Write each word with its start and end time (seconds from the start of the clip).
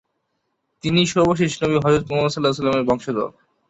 তিনি 0.83 1.01
সর্বশেষ 1.13 1.51
নবী 1.61 1.77
হযরত 1.77 2.03
মোহাম্মদ 2.09 2.33
-এর 2.69 2.87
বংশধর। 2.89 3.29